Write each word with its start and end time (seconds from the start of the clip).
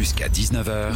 Jusqu'à 0.00 0.28
19h, 0.28 0.94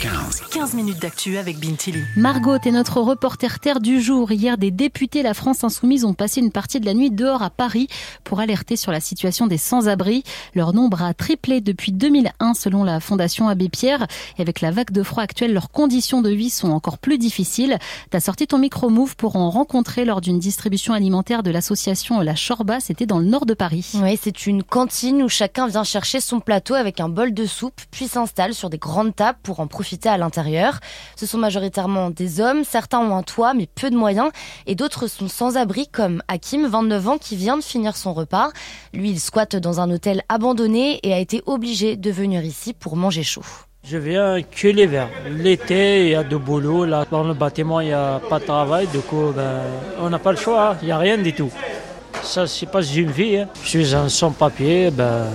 15. 0.00 0.42
15 0.50 0.74
minutes 0.74 1.00
d'actu 1.00 1.36
avec 1.36 1.60
Bintili. 1.60 2.02
Margot 2.16 2.56
est 2.56 2.72
notre 2.72 3.00
reporter 3.00 3.60
terre 3.60 3.78
du 3.78 4.00
jour. 4.00 4.32
Hier, 4.32 4.58
des 4.58 4.72
députés 4.72 5.22
La 5.22 5.34
France 5.34 5.62
Insoumise 5.62 6.04
ont 6.04 6.14
passé 6.14 6.40
une 6.40 6.50
partie 6.50 6.80
de 6.80 6.86
la 6.86 6.94
nuit 6.94 7.12
dehors 7.12 7.44
à 7.44 7.50
Paris 7.50 7.86
pour 8.24 8.40
alerter 8.40 8.74
sur 8.74 8.90
la 8.90 8.98
situation 8.98 9.46
des 9.46 9.56
sans-abri. 9.56 10.24
Leur 10.56 10.72
nombre 10.72 11.00
a 11.00 11.14
triplé 11.14 11.60
depuis 11.60 11.92
2001 11.92 12.54
selon 12.54 12.82
la 12.82 12.98
Fondation 12.98 13.46
Abbé 13.46 13.68
Pierre. 13.68 14.08
Et 14.36 14.42
avec 14.42 14.60
la 14.62 14.72
vague 14.72 14.90
de 14.90 15.04
froid 15.04 15.22
actuelle, 15.22 15.52
leurs 15.52 15.70
conditions 15.70 16.20
de 16.20 16.30
vie 16.30 16.50
sont 16.50 16.70
encore 16.70 16.98
plus 16.98 17.18
difficiles. 17.18 17.78
T'as 18.10 18.18
sorti 18.18 18.48
ton 18.48 18.58
micro-move 18.58 19.14
pour 19.14 19.36
en 19.36 19.48
rencontrer 19.48 20.04
lors 20.04 20.20
d'une 20.20 20.40
distribution 20.40 20.92
alimentaire 20.92 21.44
de 21.44 21.52
l'association 21.52 22.18
La 22.18 22.34
Chorba. 22.34 22.80
C'était 22.80 23.06
dans 23.06 23.20
le 23.20 23.26
nord 23.26 23.46
de 23.46 23.54
Paris. 23.54 23.92
Oui, 24.02 24.18
c'est 24.20 24.48
une 24.48 24.64
cantine 24.64 25.22
où 25.22 25.28
chacun 25.28 25.68
vient 25.68 25.84
chercher 25.84 26.20
son 26.20 26.40
plateau 26.40 26.74
avec 26.74 26.98
un 26.98 27.08
bol 27.08 27.32
de 27.32 27.46
soupe, 27.46 27.80
puis 27.92 28.08
s'installe 28.08 28.39
sur 28.54 28.70
des 28.70 28.78
grandes 28.78 29.14
tables 29.14 29.38
pour 29.42 29.60
en 29.60 29.66
profiter 29.66 30.08
à 30.08 30.16
l'intérieur. 30.16 30.80
Ce 31.16 31.26
sont 31.26 31.38
majoritairement 31.38 32.10
des 32.10 32.40
hommes, 32.40 32.64
certains 32.64 32.98
ont 32.98 33.14
un 33.16 33.22
toit 33.22 33.54
mais 33.54 33.66
peu 33.66 33.90
de 33.90 33.96
moyens, 33.96 34.30
et 34.66 34.74
d'autres 34.74 35.06
sont 35.06 35.28
sans 35.28 35.56
abri 35.56 35.86
comme 35.88 36.22
Hakim, 36.28 36.66
29 36.66 37.08
ans, 37.08 37.18
qui 37.18 37.36
vient 37.36 37.56
de 37.56 37.62
finir 37.62 37.96
son 37.96 38.14
repas. 38.14 38.50
Lui, 38.94 39.10
il 39.10 39.20
squatte 39.20 39.56
dans 39.56 39.80
un 39.80 39.90
hôtel 39.90 40.22
abandonné 40.28 41.00
et 41.02 41.12
a 41.12 41.18
été 41.18 41.42
obligé 41.46 41.96
de 41.96 42.10
venir 42.10 42.44
ici 42.44 42.72
pour 42.72 42.96
manger 42.96 43.22
chaud. 43.22 43.44
Je 43.82 43.96
viens 43.96 44.42
que 44.42 44.68
l'hiver. 44.68 45.08
L'été, 45.28 46.04
il 46.04 46.10
y 46.10 46.14
a 46.14 46.22
de 46.22 46.36
boulot. 46.36 46.84
Là, 46.84 47.06
dans 47.10 47.24
le 47.24 47.32
bâtiment, 47.32 47.80
il 47.80 47.86
n'y 47.86 47.92
a 47.92 48.20
pas 48.28 48.38
de 48.38 48.44
travail. 48.44 48.86
Du 48.88 49.00
coup, 49.00 49.32
ben, 49.34 49.62
on 49.98 50.10
n'a 50.10 50.18
pas 50.18 50.32
le 50.32 50.36
choix. 50.36 50.76
Il 50.82 50.86
n'y 50.86 50.92
a 50.92 50.98
rien 50.98 51.16
du 51.16 51.32
tout. 51.32 51.50
Ça, 52.22 52.46
c'est 52.46 52.66
pas 52.66 52.82
une 52.82 53.10
vie. 53.10 53.38
Hein. 53.38 53.48
Je 53.62 53.68
suis 53.68 53.94
sans-papier. 54.08 54.90
Ben, 54.90 55.26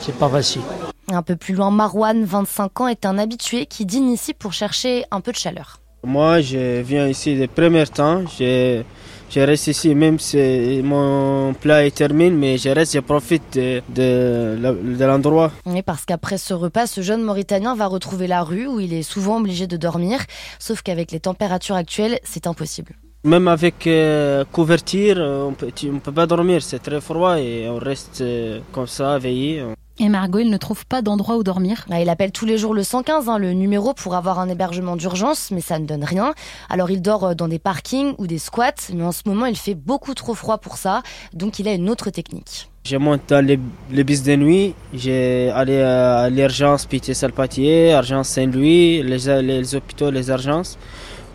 c'est 0.00 0.16
pas 0.16 0.28
facile. 0.28 0.62
Un 1.10 1.22
peu 1.22 1.36
plus 1.36 1.54
loin, 1.54 1.70
Marwan, 1.70 2.24
25 2.24 2.80
ans, 2.82 2.88
est 2.88 3.06
un 3.06 3.16
habitué 3.16 3.64
qui 3.64 3.86
dîne 3.86 4.10
ici 4.10 4.34
pour 4.34 4.52
chercher 4.52 5.04
un 5.10 5.20
peu 5.20 5.32
de 5.32 5.38
chaleur. 5.38 5.80
Moi, 6.04 6.42
je 6.42 6.80
viens 6.82 7.08
ici 7.08 7.34
les 7.34 7.48
premiers 7.48 7.86
temps. 7.86 8.24
Je, 8.38 8.82
je 9.30 9.40
reste 9.40 9.68
ici 9.68 9.94
même 9.94 10.18
si 10.18 10.82
mon 10.84 11.54
plat 11.54 11.86
est 11.86 11.94
terminé, 11.96 12.30
mais 12.30 12.58
je 12.58 12.68
reste, 12.68 12.94
je 12.94 13.00
profite 13.00 13.54
de, 13.54 13.82
de, 13.88 15.04
l'endroit. 15.04 15.50
Oui, 15.64 15.82
parce 15.82 16.04
qu'après 16.04 16.36
ce 16.36 16.52
repas, 16.52 16.86
ce 16.86 17.00
jeune 17.00 17.22
Mauritanien 17.22 17.74
va 17.74 17.86
retrouver 17.86 18.26
la 18.26 18.42
rue 18.42 18.66
où 18.66 18.78
il 18.78 18.92
est 18.92 19.02
souvent 19.02 19.38
obligé 19.38 19.66
de 19.66 19.78
dormir. 19.78 20.20
Sauf 20.58 20.82
qu'avec 20.82 21.10
les 21.10 21.20
températures 21.20 21.76
actuelles, 21.76 22.18
c'est 22.22 22.46
impossible. 22.46 22.94
Même 23.24 23.48
avec 23.48 23.86
euh, 23.86 24.44
couverture, 24.52 25.16
on 25.18 25.50
ne 25.50 25.98
peut 25.98 26.12
pas 26.12 26.26
dormir, 26.26 26.62
c'est 26.62 26.78
très 26.78 27.00
froid 27.00 27.40
et 27.40 27.68
on 27.68 27.78
reste 27.78 28.20
euh, 28.20 28.60
comme 28.72 28.86
ça, 28.86 29.18
veillé. 29.18 29.64
Et 30.00 30.08
Margot, 30.08 30.38
il 30.38 30.50
ne 30.50 30.56
trouve 30.56 30.86
pas 30.86 31.02
d'endroit 31.02 31.36
où 31.36 31.42
dormir. 31.42 31.84
Ah, 31.90 32.00
il 32.00 32.08
appelle 32.08 32.30
tous 32.30 32.46
les 32.46 32.56
jours 32.56 32.72
le 32.72 32.84
115, 32.84 33.28
hein, 33.28 33.38
le 33.38 33.52
numéro 33.52 33.94
pour 33.94 34.14
avoir 34.14 34.38
un 34.38 34.48
hébergement 34.48 34.94
d'urgence, 34.94 35.50
mais 35.50 35.60
ça 35.60 35.80
ne 35.80 35.86
donne 35.86 36.04
rien. 36.04 36.34
Alors 36.68 36.90
il 36.92 37.02
dort 37.02 37.24
euh, 37.24 37.34
dans 37.34 37.48
des 37.48 37.58
parkings 37.58 38.14
ou 38.18 38.28
des 38.28 38.38
squats, 38.38 38.92
mais 38.94 39.02
en 39.02 39.10
ce 39.10 39.22
moment 39.26 39.46
il 39.46 39.56
fait 39.56 39.74
beaucoup 39.74 40.14
trop 40.14 40.34
froid 40.34 40.58
pour 40.58 40.76
ça, 40.76 41.02
donc 41.32 41.58
il 41.58 41.66
a 41.66 41.72
une 41.72 41.90
autre 41.90 42.10
technique. 42.10 42.70
Je 42.84 42.96
monte 42.96 43.22
dans 43.28 43.44
les, 43.44 43.58
les 43.90 44.04
bus 44.04 44.22
de 44.22 44.36
nuit, 44.36 44.74
j'ai 44.94 45.50
allé 45.50 45.80
à 45.80 46.30
l'urgence 46.30 46.86
Pitié-Salpatier, 46.86 47.90
Urgence 47.90 48.28
Saint-Louis, 48.28 49.02
les, 49.02 49.42
les, 49.42 49.74
hôpitaux, 49.74 50.10
les 50.10 50.28
urgences. 50.28 50.78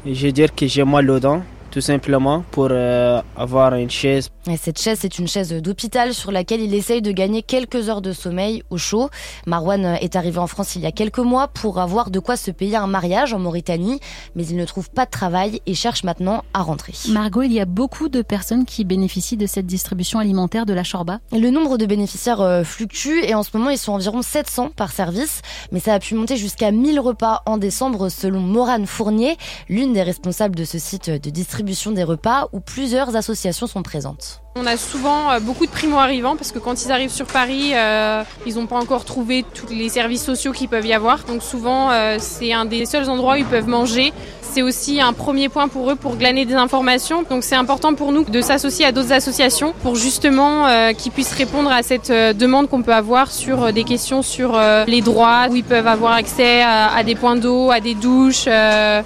Je 0.06 0.14
vais 0.14 0.32
dire 0.32 0.56
que 0.56 0.68
j'ai 0.68 0.84
mal 0.86 1.10
aux 1.12 1.20
dents 1.20 1.44
tout 1.74 1.82
simplement 1.82 2.46
pour 2.52 2.68
euh, 2.70 3.20
avoir 3.36 3.74
une 3.74 3.90
chaise. 3.90 4.30
Et 4.48 4.58
cette 4.58 4.80
chaise, 4.80 5.00
c'est 5.02 5.18
une 5.18 5.28
chaise 5.28 5.52
d'hôpital 5.52 6.14
sur 6.14 6.32
laquelle 6.32 6.62
il 6.62 6.76
essaye 6.76 7.02
de 7.02 7.12
gagner 7.12 7.42
quelques 7.42 7.90
heures 7.90 8.04
de 8.04 8.14
sommeil 8.14 8.62
au 8.70 8.78
chaud. 8.78 9.10
Marwan 9.48 9.98
est 10.00 10.16
arrivé 10.16 10.38
en 10.38 10.46
France 10.46 10.76
il 10.76 10.84
y 10.84 10.86
a 10.86 10.92
quelques 10.92 11.18
mois 11.18 11.48
pour 11.48 11.80
avoir 11.80 12.12
de 12.12 12.20
quoi 12.20 12.38
se 12.38 12.52
payer 12.52 12.76
un 12.76 12.86
mariage 12.86 13.34
en 13.34 13.40
Mauritanie, 13.40 14.00
mais 14.36 14.46
il 14.46 14.56
ne 14.56 14.66
trouve 14.66 14.92
pas 14.92 15.06
de 15.06 15.10
travail 15.10 15.62
et 15.66 15.74
cherche 15.74 16.04
maintenant 16.04 16.44
à 16.54 16.62
rentrer. 16.62 16.94
Margot, 17.10 17.42
il 17.42 17.52
y 17.52 17.60
a 17.60 17.66
beaucoup 17.66 18.08
de 18.08 18.22
personnes 18.22 18.66
qui 18.66 18.86
bénéficient 18.86 19.38
de 19.38 19.48
cette 19.48 19.66
distribution 19.66 20.20
alimentaire 20.20 20.68
de 20.68 20.74
la 20.74 20.84
Chorba. 20.84 21.22
Le 21.32 21.50
nombre 21.50 21.80
de 21.80 21.88
bénéficiaires 21.88 22.42
euh, 22.42 22.64
fluctue 22.64 23.24
et 23.24 23.34
en 23.34 23.42
ce 23.42 23.50
moment 23.58 23.72
ils 23.72 23.80
sont 23.80 23.94
environ 23.94 24.22
700 24.22 24.74
par 24.76 24.92
service, 24.92 25.42
mais 25.72 25.80
ça 25.80 25.96
a 25.96 26.00
pu 26.00 26.14
monter 26.14 26.38
jusqu'à 26.38 26.70
1000 26.70 27.00
repas 27.00 27.42
en 27.48 27.58
décembre 27.58 28.10
selon 28.10 28.42
Morane 28.42 28.86
Fournier, 28.86 29.38
l'une 29.70 29.94
des 29.94 30.04
responsables 30.04 30.54
de 30.54 30.66
ce 30.66 30.78
site 30.78 31.10
de 31.10 31.30
distribution 31.32 31.63
des 31.64 32.04
repas 32.04 32.50
où 32.52 32.60
plusieurs 32.60 33.16
associations 33.16 33.68
sont 33.68 33.84
présentes. 33.84 34.42
On 34.56 34.68
a 34.68 34.78
souvent 34.78 35.32
euh, 35.32 35.40
beaucoup 35.40 35.66
de 35.66 35.72
primo-arrivants 35.72 36.36
parce 36.36 36.52
que 36.52 36.60
quand 36.60 36.86
ils 36.86 36.92
arrivent 36.92 37.10
sur 37.12 37.26
Paris, 37.26 37.72
euh, 37.74 38.24
ils 38.46 38.56
n'ont 38.56 38.68
pas 38.68 38.78
encore 38.78 39.04
trouvé 39.04 39.44
tous 39.54 39.68
les 39.74 39.90
services 39.90 40.24
sociaux 40.24 40.52
qu'il 40.52 40.70
peuvent 40.70 40.86
y 40.86 40.94
avoir. 40.94 41.24
Donc 41.24 41.42
souvent, 41.42 41.92
euh, 41.92 42.18
c'est 42.20 42.54
un 42.54 42.66
des 42.66 42.86
seuls 42.86 43.10
endroits 43.10 43.34
où 43.34 43.38
ils 43.38 43.46
peuvent 43.46 43.68
manger. 43.68 44.14
C'est 44.54 44.62
aussi 44.62 45.02
un 45.02 45.14
premier 45.14 45.50
point 45.50 45.68
pour 45.68 45.90
eux 45.90 45.96
pour 45.96 46.16
glaner 46.16 46.46
des 46.46 46.54
informations. 46.54 47.24
Donc 47.28 47.44
c'est 47.44 47.56
important 47.56 47.96
pour 47.96 48.12
nous 48.12 48.24
de 48.24 48.40
s'associer 48.40 48.86
à 48.86 48.92
d'autres 48.92 49.12
associations 49.12 49.74
pour 49.82 49.96
justement 49.96 50.68
qu'ils 50.94 51.12
puissent 51.12 51.34
répondre 51.34 51.72
à 51.72 51.82
cette 51.82 52.12
demande 52.12 52.70
qu'on 52.70 52.84
peut 52.84 52.94
avoir 52.94 53.32
sur 53.32 53.74
des 53.74 53.84
questions 53.84 54.22
sur 54.22 54.56
les 54.86 55.02
droits, 55.02 55.48
où 55.50 55.56
ils 55.56 55.64
peuvent 55.64 55.88
avoir 55.88 56.14
accès 56.14 56.62
à, 56.62 57.04
des 57.04 57.16
points 57.16 57.36
d'eau, 57.36 57.72
à 57.72 57.80
des 57.80 57.96
douches. 57.96 58.46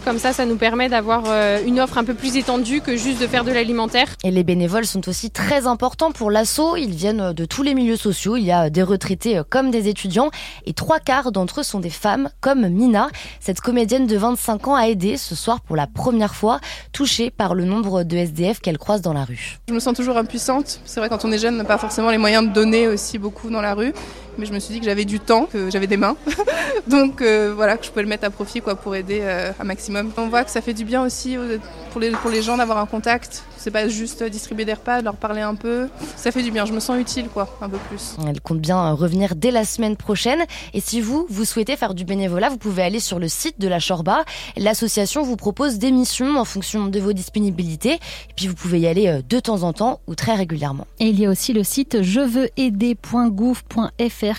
comme 0.04 0.20
ça, 0.20 0.34
ça 0.34 0.46
nous 0.46 0.58
permet 0.58 0.90
d'avoir 0.90 1.24
une 1.66 1.80
offre 1.80 1.98
un 1.98 2.04
peu 2.04 2.14
plus 2.14 2.36
étendue 2.36 2.82
que 2.82 2.98
juste 2.98 3.22
de 3.22 3.28
faire 3.28 3.46
de 3.46 3.52
l'alimentaire. 3.52 4.08
Et 4.26 4.32
les 4.32 4.44
bénévoles 4.44 4.86
sont 4.86 5.08
aussi 5.08 5.32
très 5.32 5.66
important 5.66 6.12
pour 6.12 6.30
l'assaut. 6.30 6.76
Ils 6.76 6.94
viennent 6.94 7.32
de 7.32 7.46
tous 7.46 7.64
les 7.64 7.74
milieux 7.74 7.96
sociaux. 7.96 8.36
Il 8.36 8.44
y 8.44 8.52
a 8.52 8.70
des 8.70 8.84
retraités 8.84 9.42
comme 9.50 9.72
des 9.72 9.88
étudiants 9.88 10.30
et 10.66 10.74
trois 10.74 11.00
quarts 11.00 11.32
d'entre 11.32 11.62
eux 11.62 11.64
sont 11.64 11.80
des 11.80 11.90
femmes 11.90 12.30
comme 12.42 12.68
Mina. 12.68 13.08
Cette 13.40 13.62
comédienne 13.62 14.08
de 14.08 14.18
25 14.18 14.68
ans 14.68 14.76
a 14.76 14.90
aidé 14.90 15.16
soir 15.38 15.62
pour 15.62 15.76
la 15.76 15.88
première 15.88 16.36
fois, 16.36 16.60
touchée 16.92 17.30
par 17.30 17.56
le 17.56 17.64
nombre 17.64 18.04
de 18.04 18.18
SDF 18.18 18.60
qu'elle 18.60 18.78
croise 18.78 19.02
dans 19.02 19.14
la 19.14 19.24
rue. 19.24 19.58
Je 19.70 19.74
me 19.74 19.80
sens 19.80 19.96
toujours 19.96 20.18
impuissante. 20.18 20.82
C'est 20.86 21.00
vrai 21.00 21.10
quand 21.10 21.24
on 21.26 21.32
est 21.32 21.38
jeune, 21.38 21.56
on 21.56 21.58
n'a 21.58 21.64
pas 21.64 21.78
forcément 21.78 22.10
les 22.10 22.18
moyens 22.18 22.48
de 22.48 22.54
donner 22.54 22.88
aussi 22.88 23.18
beaucoup 23.18 23.50
dans 23.50 23.62
la 23.62 23.74
rue 23.74 23.94
mais 24.38 24.46
je 24.46 24.54
me 24.54 24.60
suis 24.60 24.74
dit 24.74 24.80
que 24.80 24.86
j'avais 24.86 25.06
du 25.06 25.20
temps, 25.20 25.46
que 25.46 25.70
j'avais 25.70 25.88
des 25.88 25.98
mains, 25.98 26.16
donc 26.88 27.22
euh, 27.22 27.54
voilà 27.56 27.78
que 27.78 27.86
je 27.86 27.90
pouvais 27.90 28.04
le 28.04 28.10
mettre 28.10 28.26
à 28.26 28.30
profit 28.30 28.62
quoi 28.62 28.76
pour 28.76 28.96
aider 28.96 29.20
euh, 29.22 29.52
un 29.60 29.64
maximum. 29.64 30.12
On 30.18 30.28
voit 30.28 30.44
que 30.44 30.52
ça 30.52 30.62
fait 30.62 30.74
du 30.74 30.86
bien 30.86 31.04
aussi 31.04 31.38
euh, 31.38 31.58
pour 31.92 32.02
les 32.02 32.12
pour 32.12 32.30
les 32.30 32.42
gens 32.42 32.58
d'avoir 32.58 32.78
un 32.78 32.86
contact. 32.86 33.44
C'est 33.58 33.72
pas 33.72 33.88
juste 33.88 34.24
distribuer 34.24 34.66
des 34.66 34.74
repas, 34.74 35.02
leur 35.02 35.16
parler 35.16 35.42
un 35.42 35.56
peu. 35.56 35.90
Ça 36.16 36.32
fait 36.32 36.44
du 36.44 36.52
bien. 36.52 36.66
Je 36.66 36.74
me 36.74 36.80
sens 36.80 36.98
utile 37.00 37.28
quoi, 37.28 37.58
un 37.60 37.68
peu 37.68 37.80
plus. 37.90 38.16
Elle 38.26 38.40
compte 38.40 38.60
bien 38.60 38.92
revenir 38.92 39.36
dès 39.36 39.52
la 39.52 39.66
semaine 39.66 39.98
prochaine. 39.98 40.44
Et 40.74 40.80
si 40.80 41.02
vous 41.02 41.26
vous 41.30 41.44
souhaitez 41.44 41.76
faire 41.76 41.94
du 41.94 42.06
bénévolat, 42.06 42.50
vous 42.50 42.58
pouvez 42.58 42.84
aller 42.84 43.00
sur 43.00 43.20
le 43.20 43.28
site 43.28 43.60
de 43.60 43.68
la 43.68 43.80
Chorba. 43.80 44.24
L'association 44.56 45.24
vous 45.24 45.36
propose 45.36 45.80
des 45.80 45.92
missions 45.92 46.38
en 46.38 46.46
fonction 46.46 46.86
de 46.86 47.00
vos 47.00 47.14
disponibilités. 47.14 47.94
Et 47.94 48.34
puis 48.36 48.48
vous 48.48 48.56
pouvez 48.56 48.80
y 48.80 48.88
aller 48.88 49.22
de 49.28 49.40
temps 49.40 49.64
en 49.64 49.74
temps 49.74 50.00
ou 50.08 50.16
très 50.16 50.36
régulièrement. 50.36 50.88
Et 51.00 51.08
il 51.08 51.20
y 51.20 51.26
a 51.26 51.30
aussi 51.30 51.52
le 51.52 51.64
site 51.64 51.98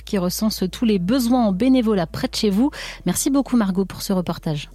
qui 0.05 0.19
recense 0.19 0.65
tous 0.71 0.85
les 0.85 0.99
besoins 0.99 1.47
en 1.47 1.53
bénévolat 1.53 2.07
près 2.07 2.29
de 2.29 2.35
chez 2.35 2.51
vous. 2.51 2.71
Merci 3.07 3.31
beaucoup 3.31 3.57
Margot 3.57 3.85
pour 3.85 4.03
ce 4.03 4.13
reportage. 4.13 4.71